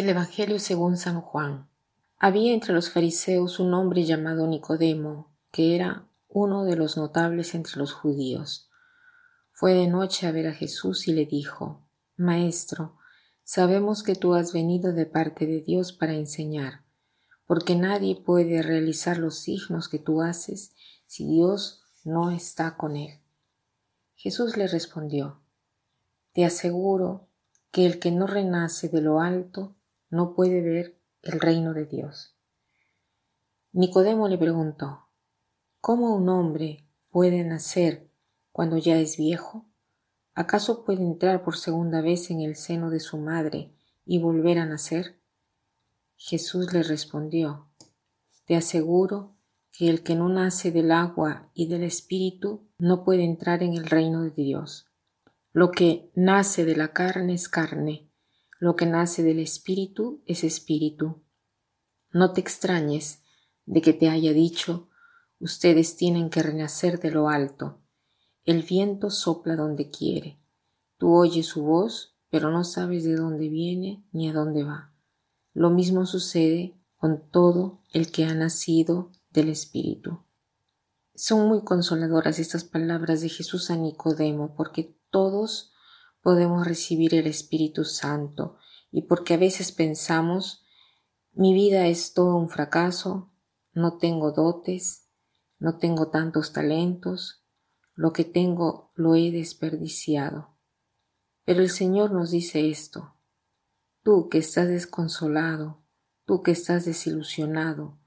[0.00, 1.68] Del Evangelio según San Juan.
[2.18, 7.76] Había entre los fariseos un hombre llamado Nicodemo, que era uno de los notables entre
[7.76, 8.70] los judíos.
[9.52, 12.96] Fue de noche a ver a Jesús y le dijo, Maestro,
[13.44, 16.82] sabemos que tú has venido de parte de Dios para enseñar,
[17.46, 20.72] porque nadie puede realizar los signos que tú haces
[21.04, 23.20] si Dios no está con él.
[24.14, 25.42] Jesús le respondió,
[26.32, 27.28] Te aseguro
[27.70, 29.76] que el que no renace de lo alto
[30.10, 32.36] no puede ver el reino de Dios.
[33.72, 35.06] Nicodemo le preguntó,
[35.80, 38.10] ¿cómo un hombre puede nacer
[38.52, 39.66] cuando ya es viejo?
[40.34, 43.72] ¿Acaso puede entrar por segunda vez en el seno de su madre
[44.04, 45.20] y volver a nacer?
[46.16, 47.68] Jesús le respondió,
[48.44, 49.36] Te aseguro
[49.70, 53.86] que el que no nace del agua y del espíritu no puede entrar en el
[53.86, 54.90] reino de Dios.
[55.52, 58.09] Lo que nace de la carne es carne,
[58.60, 61.22] lo que nace del espíritu es espíritu.
[62.12, 63.22] No te extrañes
[63.64, 64.90] de que te haya dicho,
[65.38, 67.80] ustedes tienen que renacer de lo alto.
[68.44, 70.38] El viento sopla donde quiere.
[70.98, 74.92] Tú oyes su voz, pero no sabes de dónde viene ni a dónde va.
[75.54, 80.22] Lo mismo sucede con todo el que ha nacido del Espíritu.
[81.14, 85.72] Son muy consoladoras estas palabras de Jesús a Nicodemo, porque todos
[86.22, 88.56] podemos recibir el Espíritu Santo
[88.90, 90.64] y porque a veces pensamos
[91.32, 93.30] mi vida es todo un fracaso,
[93.72, 95.06] no tengo dotes,
[95.58, 97.44] no tengo tantos talentos,
[97.94, 100.56] lo que tengo lo he desperdiciado.
[101.44, 103.14] Pero el Señor nos dice esto,
[104.02, 105.82] tú que estás desconsolado,
[106.24, 107.98] tú que estás desilusionado,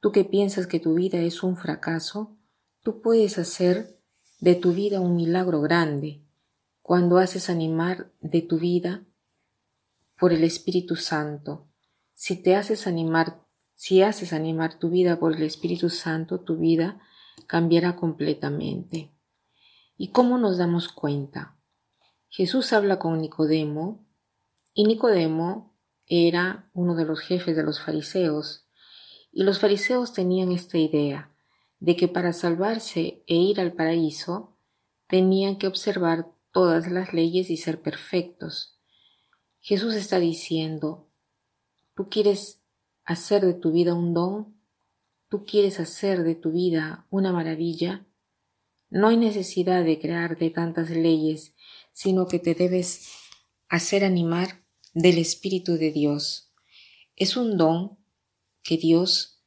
[0.00, 2.36] tú que piensas que tu vida es un fracaso,
[2.82, 4.00] tú puedes hacer
[4.40, 6.21] de tu vida un milagro grande
[6.92, 9.06] cuando haces animar de tu vida
[10.18, 11.66] por el Espíritu Santo.
[12.12, 17.00] Si te haces animar, si haces animar tu vida por el Espíritu Santo, tu vida
[17.46, 19.10] cambiará completamente.
[19.96, 21.56] ¿Y cómo nos damos cuenta?
[22.28, 24.06] Jesús habla con Nicodemo
[24.74, 28.68] y Nicodemo era uno de los jefes de los fariseos
[29.32, 31.34] y los fariseos tenían esta idea
[31.80, 34.58] de que para salvarse e ir al paraíso
[35.06, 38.78] tenían que observar todas las leyes y ser perfectos.
[39.60, 41.08] Jesús está diciendo,
[41.94, 42.60] ¿tú quieres
[43.04, 44.54] hacer de tu vida un don?
[45.28, 48.06] ¿Tú quieres hacer de tu vida una maravilla?
[48.90, 51.54] No hay necesidad de crearte tantas leyes,
[51.92, 53.08] sino que te debes
[53.68, 56.52] hacer animar del Espíritu de Dios.
[57.16, 57.98] Es un don
[58.62, 59.42] que Dios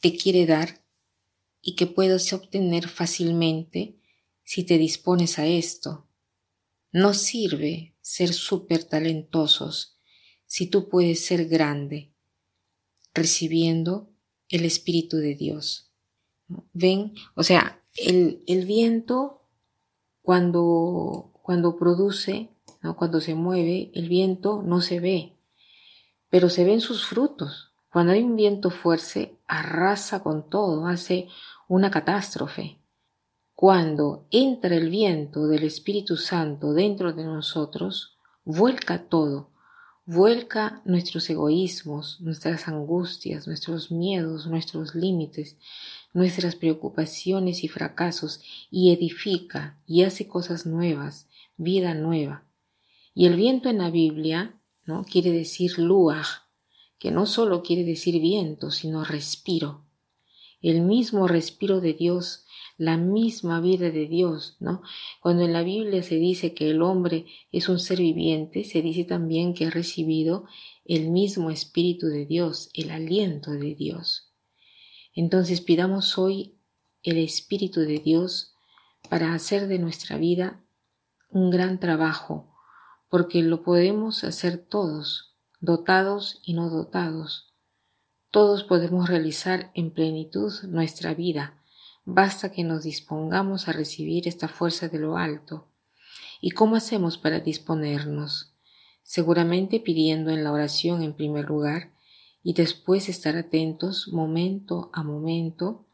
[0.00, 0.84] te quiere dar
[1.62, 3.96] y que puedes obtener fácilmente
[4.44, 6.03] si te dispones a esto.
[6.94, 9.98] No sirve ser súper talentosos
[10.46, 12.14] si tú puedes ser grande
[13.12, 14.12] recibiendo
[14.48, 15.90] el Espíritu de Dios.
[16.72, 17.14] ¿Ven?
[17.34, 19.42] O sea, el, el viento
[20.22, 22.50] cuando, cuando produce,
[22.96, 25.36] cuando se mueve, el viento no se ve,
[26.30, 27.72] pero se ven sus frutos.
[27.90, 31.26] Cuando hay un viento fuerte, arrasa con todo, hace
[31.66, 32.78] una catástrofe.
[33.54, 39.50] Cuando entra el viento del Espíritu Santo dentro de nosotros, vuelca todo,
[40.06, 45.56] vuelca nuestros egoísmos, nuestras angustias, nuestros miedos, nuestros límites,
[46.12, 48.40] nuestras preocupaciones y fracasos,
[48.72, 52.44] y edifica y hace cosas nuevas, vida nueva.
[53.14, 55.04] Y el viento en la Biblia, ¿no?
[55.04, 56.26] Quiere decir luach,
[56.98, 59.83] que no solo quiere decir viento, sino respiro.
[60.64, 62.44] El mismo respiro de Dios
[62.76, 64.82] la misma vida de Dios, ¿no?
[65.20, 69.04] Cuando en la Biblia se dice que el hombre es un ser viviente, se dice
[69.04, 70.46] también que ha recibido
[70.84, 74.32] el mismo Espíritu de Dios, el aliento de Dios.
[75.14, 76.56] Entonces pidamos hoy
[77.02, 78.54] el Espíritu de Dios
[79.08, 80.60] para hacer de nuestra vida
[81.30, 82.52] un gran trabajo,
[83.08, 87.53] porque lo podemos hacer todos, dotados y no dotados.
[88.34, 91.54] Todos podemos realizar en plenitud nuestra vida,
[92.04, 95.68] Basta que nos dispongamos a recibir esta fuerza de lo alto.
[96.40, 98.52] ¿Y cómo hacemos para disponernos?
[99.04, 101.92] Seguramente pidiendo en la oración en primer lugar
[102.42, 105.86] y después estar atentos momento a momento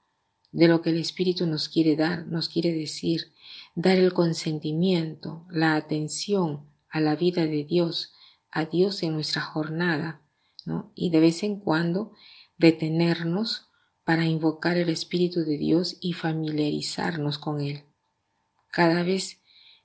[0.51, 3.33] de lo que el Espíritu nos quiere dar, nos quiere decir,
[3.75, 8.15] dar el consentimiento, la atención a la vida de Dios,
[8.51, 10.23] a Dios en nuestra jornada,
[10.95, 12.13] Y de vez en cuando
[12.59, 13.69] detenernos
[14.05, 17.85] para invocar el Espíritu de Dios y familiarizarnos con Él.
[18.71, 19.41] Cada vez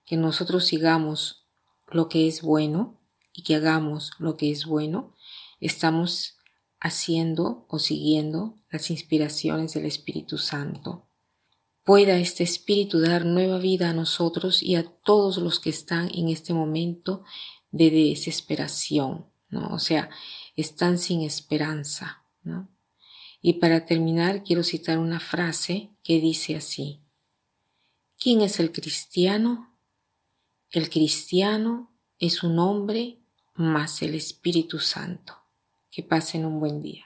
[0.06, 1.46] que nosotros sigamos
[1.88, 3.00] lo que es bueno
[3.34, 5.16] y que hagamos lo que es bueno,
[5.60, 6.38] estamos
[6.80, 11.08] haciendo o siguiendo las inspiraciones del Espíritu Santo.
[11.84, 16.30] Pueda este Espíritu dar nueva vida a nosotros y a todos los que están en
[16.30, 17.24] este momento
[17.72, 20.10] de desesperación, O sea,
[20.56, 22.24] están sin esperanza.
[23.42, 27.02] Y para terminar, quiero citar una frase que dice así.
[28.18, 29.78] ¿Quién es el cristiano?
[30.72, 33.20] El cristiano es un hombre
[33.54, 35.38] más el Espíritu Santo.
[35.92, 37.06] Que pasen un buen día.